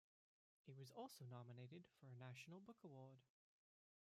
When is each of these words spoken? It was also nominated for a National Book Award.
It 0.67 0.75
was 0.75 0.89
also 0.95 1.25
nominated 1.29 1.83
for 1.99 2.07
a 2.07 2.15
National 2.27 2.59
Book 2.59 2.77
Award. 2.83 3.19